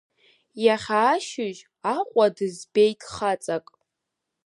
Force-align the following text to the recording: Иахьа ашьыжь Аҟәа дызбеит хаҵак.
Иахьа 0.65 0.99
ашьыжь 1.13 1.61
Аҟәа 1.95 2.25
дызбеит 2.35 3.01
хаҵак. 3.13 3.65